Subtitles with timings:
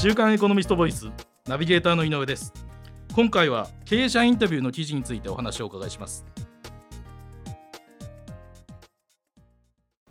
[0.00, 1.10] 週刊エコノミストボイス
[1.48, 2.52] ナビゲーターの井上です。
[3.16, 6.24] 今回は経営者インタビューの記事についてお話をお伺いします。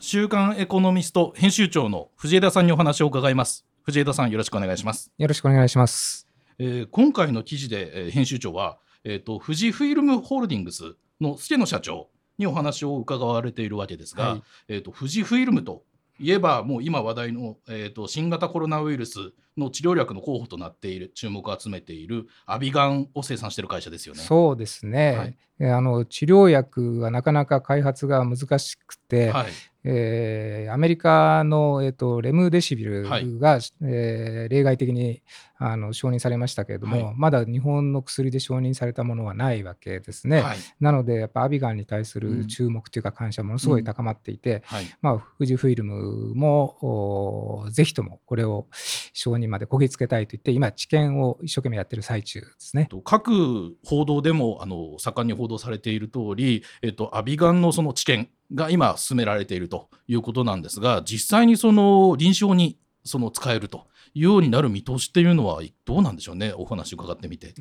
[0.00, 3.66] 週刊エコノミスト編集長の藤枝さんにお話を伺います。
[3.82, 5.12] 藤枝さんよろしくお願いします。
[5.18, 6.26] よろしくお願いします、
[6.58, 12.08] えー今回の記事で、えー編集長は、えー、と富士フイルムホールディングスの助野社長
[12.38, 14.42] にお話を伺われているわけですが、はい。
[14.68, 15.82] えー、と富士フイルムと
[16.18, 24.20] いえばもう今話題の、えー、と新型コロナウイルスの治療薬の候補となっている注目を集めているアビガンを生産している会社ですよね。
[24.20, 25.36] そうですね、はい。
[25.60, 29.46] えーあの治療薬はなかなか開発が難しくて、はい。
[29.84, 33.38] えーアメリカの、えー、とレムデシビルはい。
[33.38, 35.22] が、えー例外的に
[35.66, 37.14] あの承認されましたけれども、はい。
[37.16, 40.40] まだ日本の薬で承認されたものはないわけですね。
[40.40, 40.58] はい。
[40.80, 42.40] なので、やっぱアビガンに対すうん。
[42.40, 44.84] る注目というか、感謝ものすごい高まっていて、はい。
[45.00, 48.66] まあ、富士フイルムもおぜひともこれを
[49.12, 52.86] 承認までこぎつけたいと言って、今、治験を一生懸命やってる最中ですね。
[52.86, 66.54] と各報道でもあの盛んに報道されている通り、えっと、アビガンのその治験が今進められているということなんですが実際にその臨床にその使えるというようになる見通しっていうのはどうなんでしょうね？
[66.56, 67.52] お話伺ってみて。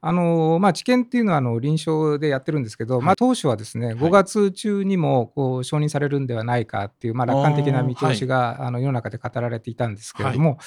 [0.00, 3.06] あのまあ、治験っていうのはあの臨床でやってるんですけど、はい。
[3.06, 3.94] まあ、当初はですね、い。
[3.94, 10.58] 5月中にもこう承認されるんではないかっていう、まあ、楽観的な見通しがあの世の中で語られていたんですけれども、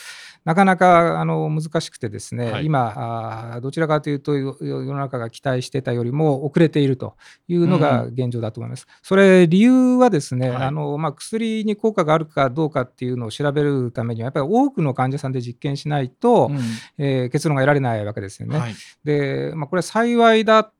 [0.43, 2.65] なかなかあの難しくてですね、はい。
[2.65, 2.93] 今
[3.53, 7.15] あーどちらかというとよ世の中が期待してたよりも遅れていると
[7.47, 8.87] いうのが現状だと思います。
[9.03, 10.63] それ理由はですね、はい。
[10.63, 16.59] あのまあ、薬に効果があるかどうかっていうのを調べるためにはやっぱり多くの患者さんで実験しないと、うん
[16.97, 18.57] えー結論が得られないわけですよね。
[18.57, 20.71] はいで、まあ、これは幸いだ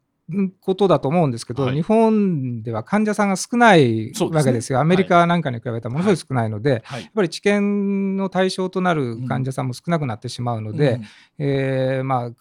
[0.59, 1.75] ことだと思うんですけど、はい。
[1.75, 4.79] 日本では患者さんが少ないわけですよ。
[4.79, 7.03] アメリカなんかに比べたらものすごい少ないので、はい。
[7.03, 10.99] やっぱり治験の対象となる患者さんも少なくなってしまうので、
[11.37, 12.31] えーま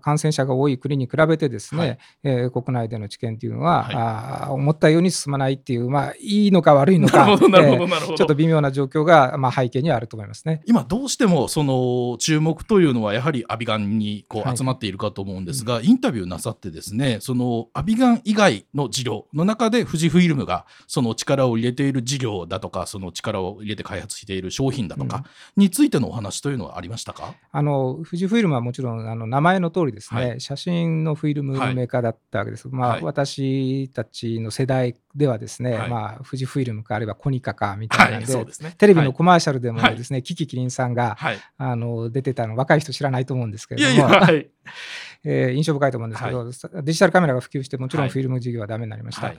[0.00, 1.98] 感染者が多い国に比べてですね、はい。
[2.24, 3.94] えー国内での治験っていうのは、はい。
[3.96, 7.38] あー思ったように進まないっていう、まあ、いいのか悪いのか。
[7.38, 10.62] ちょっと微妙な状況が、まあ、背景にはあると思いますね。
[10.66, 14.54] 今どうしてもその注目というのはやはりアビガンにこはい。
[14.54, 25.24] う集まっているかと思うんですが、インタビューなさってですねそのアビガン以外の治療の中で富士フイルムがその力を入れている事業だとかその力を入れて開発している商品だとか
[25.56, 30.40] についてのお話というのはありましたか、あの富士フイルムはもちろんあの名前の通りですね、はい。
[30.40, 31.74] 写真のフィルムはい。
[31.74, 32.68] メーカーだったわけです。
[32.68, 33.02] まあ、はい。
[33.02, 35.90] 私たちの世代ではですね、はい。
[35.90, 38.74] まあ、富士フイルムかあるいはコニカかみたいなはいので、そうですね。
[38.76, 44.50] テレビのコマーシャルでもはいですね、キキキリンさんが、はい、あの出てたの若い人知らないと思うんですけいやれども、いやはい。
[45.24, 48.10] えー印象深いと思うんですけど、デジタルカメラが普及してもちろはい。
[48.10, 49.26] んフィルム事業はダメになりました。
[49.26, 49.38] はい。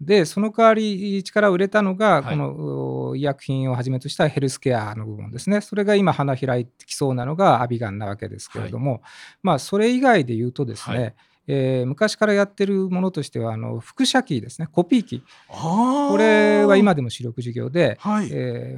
[0.00, 2.24] でその代わり力を入れたのが、はい。
[2.24, 5.60] このお医薬品をはじめとしたヘルスケアの部分ですね。
[5.60, 9.02] それが今花開いてきそうなのがアビガンなわけですけれども、
[9.42, 11.14] まあそれ以外で言うとですね、はい
[11.52, 14.68] えー昔からやってるものとしてはあの複写機ですね。
[14.70, 15.22] コピー機。
[15.48, 18.30] これは今でも主力事業ではい、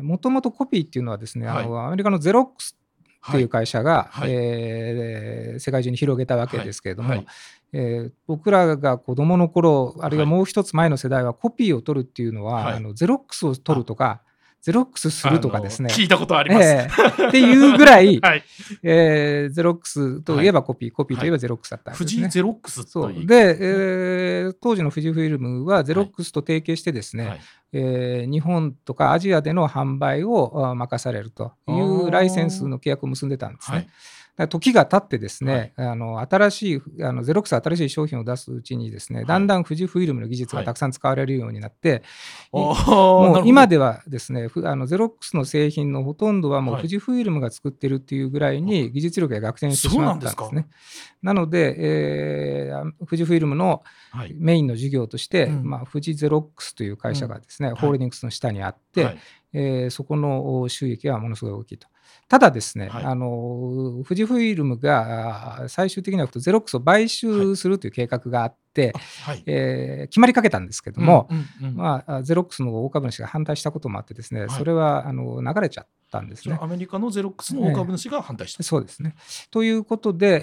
[0.03, 2.77] もともとコピーっていうのはですね、あはのアメリカのゼロックス
[3.29, 4.31] っていう会社が、はい。
[4.33, 7.19] えー世界中に広げたわけですけれども、はい。
[7.19, 7.27] はい。
[7.75, 12.75] えー僕らが子どもの頃あるいはもう一つ前の世代はコピーを取るっていうのは、はい。
[12.77, 14.23] あのゼロックスを取るとか
[14.63, 15.93] ゼロックスするとかですね。
[15.93, 17.29] 聞いたことあります、ええ。
[17.29, 18.45] っていうぐらい、 はい、
[18.85, 22.11] えーゼロックスといえばコピー、コピーといえばゼロックスだったんですね。
[22.13, 23.27] 富士ゼロックスそという。
[23.27, 27.41] で、えー当時の富士フイルムはゼロックスと提携してですね、はい。
[27.73, 33.89] えー日本とかアジアでの販売をあ任されるというライセンスの契約を結んでたんですね。
[34.49, 39.27] 時が経ってですね、あの新しいあのゼロックスは新しい商品を出すうちにですね、い。
[39.27, 42.03] だんだん富士フイルムの技術がたくさん使われるようになって、
[42.55, 43.29] いあーなるほど。
[43.35, 46.83] もう今ではですね、ふあのゼロックスの製品のほとんどはもうはい。
[46.83, 50.69] 富士フイルムが作ってるっていうぐらいに技術力が逆転してしまったんですそうなんね。
[51.23, 53.83] なので、えーあ富士フイルムの
[54.13, 54.35] はい。
[54.39, 55.65] メインの事業として、うん。
[55.65, 57.75] まあ、富士ゼロックスという会社がですね、ん。
[57.75, 59.19] ホールディングスの下にあって、はい
[59.53, 61.89] えーそこの収益はものすごい大きいと。
[62.29, 68.62] ただですね、はいあの富士フイルムが最終的にはゼロックスを買収するという計画があって、
[69.25, 69.43] はい。
[69.47, 71.77] えー決まりかけたんですけども、うんうんうん。
[71.77, 74.51] まあ、ゼロックスの大株主が反対したこともあってですね、はい。
[74.51, 76.59] それはあの流れちゃったんですね。
[76.61, 79.15] アメリカのゼロックスの大株主が反対した、そうですね。
[79.51, 80.43] ということで、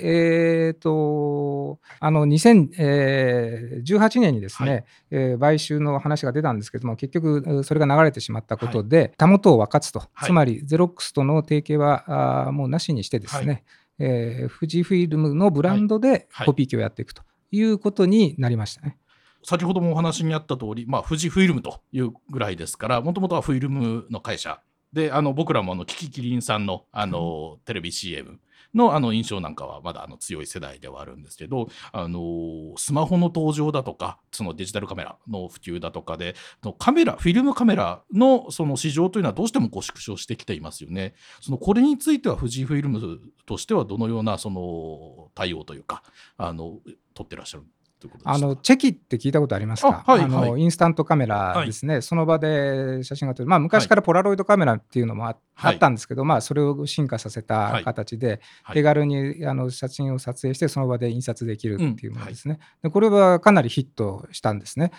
[0.67, 4.85] えー、とあの2018年にですね、はい。
[5.11, 10.25] えー買収の話が出たんですけども、結局、えーそれが流れてしまったことで、たもとを分かつと、はい。
[10.25, 13.63] つまりゼロックスとの提携はあーもうなしにしてですね、
[13.99, 16.47] えー富士フィルムのブランドではい。
[16.47, 18.97] コピー機をやっていくということになりましたね。
[19.43, 24.61] 先ほどもお話にあった通り、まあ、富士フイルムというぐらいですから、もともとはフイルムの会社
[24.93, 28.39] であの僕らもあのキキキリンさんのあの、テレビ CM
[28.73, 41.15] のあの印象なんかはまだあの強い世代ではあるんですけどあのスマホの登場だとかそのデジタルカメラの普及だとかでのカメラフィルムカメラのその市場というのはどうしてもこう縮小してきていますよね。
[41.41, 46.03] そのこれについては富士フイルムとしてはどのようなその対応というか
[46.37, 46.79] あの
[47.15, 47.63] 取ってらっしゃる
[48.23, 50.61] あのチェキって聞いたことありますか、あはいあのはい。
[50.61, 55.75] インスタントカメラですね、その場で写真が撮る、まあ、昔からポラロイドカメラっていうのもあ,、はい。
[55.75, 58.75] ったんですけど、まあ、それを進化させた形で、はい。
[58.75, 62.89] 手軽にあの写真を撮影して、その場で印刷できるっていうもうんのですね、で。
[62.89, 64.91] これはかなりヒットしたんですね。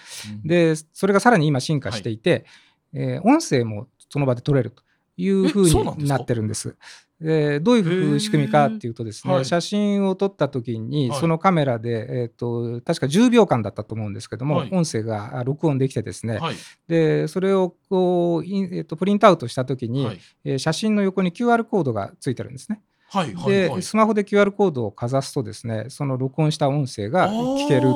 [0.42, 0.48] うん。
[0.48, 2.44] で、それがさらに今進化していて、
[2.92, 4.82] えー音声もその場で撮れると
[5.16, 6.76] いうふうになってるんです。
[7.20, 9.44] でどういう仕組みかっていうとですね、はい。
[9.44, 11.20] 写真を撮った時に、はい。
[11.20, 14.70] そのカメラで、えー、と確か10秒間だったと思うんですけども、はい。
[14.72, 16.56] 音声があ録音できてですね、はい。
[16.88, 20.20] でそれをこう、インえー、とプリントアウトした時に、はい。
[20.44, 22.80] えー写真の横に QR コードがついてるんですね。
[23.10, 23.82] はいはいで、はい。
[23.82, 27.90] スマホで QR コードをかざすとですねその録音した音声が聞けるっていう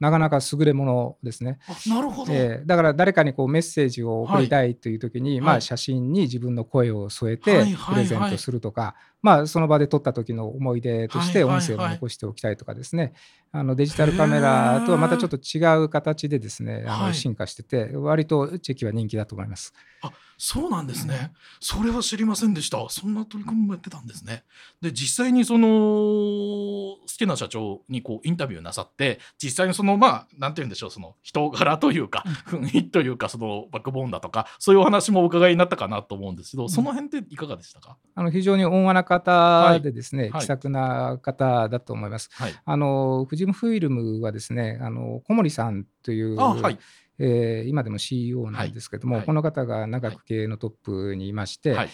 [0.00, 1.58] なかなか優れものですね。
[1.86, 5.54] なるほど、えーだから誰かにこうメッセージを送りたいという時に、まあ、はい。
[5.56, 13.14] はい写真に自分の声を添えはいてプレゼントするとか、まあ、その場で撮った時の思い出として音声を残しておきたいとかですね、
[13.50, 17.08] あのデジタルカメラとはまたちょっと違う形でですねあはい。
[17.08, 19.72] の進化してて割とチェキは人気だと思います。
[20.02, 22.88] あそうなんですね、それは知りませんでした。
[22.88, 24.44] そんな取り組みもやってたんですね。
[24.80, 40.40] で実際にその好きな社長にこうインタビューなさって実際にそのまあなんて言うんでしょうその人柄というか雰囲気というかそのバックボーンだとかそういうお話もお伺いになったかなと思うんですけどその辺っていかがでしたか、あの非常に温和な方でですね、はい。
[40.42, 42.28] 気さくな方だと思います。
[42.32, 42.54] はい。
[42.64, 46.78] あの富士フイルムはですねあの小森さんというあはい。
[47.20, 49.26] えー今でも CEO なんですけども、はい。
[49.26, 51.88] この方が長く経営のトップにいまして、はい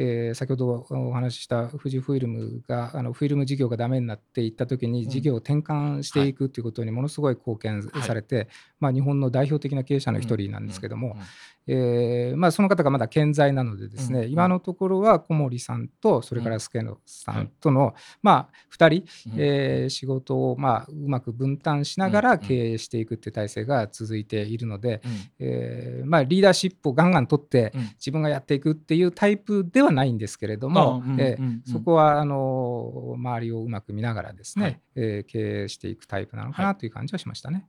[0.00, 5.10] えー先ほどお話しした富士フイルムがあのフィルム事業がダメになっていった時にうん。
[5.10, 8.48] 事業を転換していくということにものすごい貢献されて、
[8.78, 11.18] まあ、日本の代表的な経営者の一人なんですけども、うん。
[11.18, 11.24] うん。
[11.70, 14.30] えーまあ、その方がまだ健在なのでですね、うん。
[14.30, 19.40] 今のところは小森さんとそれから助野さんとの、まあ、2人、うん。
[19.40, 22.38] えー仕事をまあうまく分担しながらうん。
[22.40, 22.46] うん。
[22.46, 25.10] 経営していくっていう体制が続いているので、うん。
[25.40, 27.80] えーまあ、リーダーシップをガンガン取ってうん。
[27.98, 37.66] 自分がやっていくっていうタイプではないんですけれども、あうんえーうんうんそこはあの周りをうまく見ながらですね、はいえー経営していくタイプなのかなという感じはしましたね。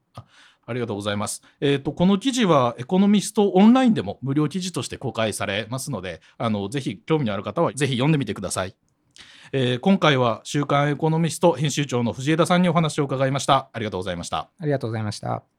[0.65, 1.41] ありがとうございます。
[1.61, 8.75] えっ、と、この記事はエコノミストオンラインでも無料記事として公開されますので、あの、ぜひ興味のある方はぜひ読んでみてください。
[9.51, 13.69] えー今回は週刊エコノミスト編集長の藤枝さんにお話を伺いました。
[13.73, 14.49] ありがとうございました。
[14.59, 15.58] ありがとうございました。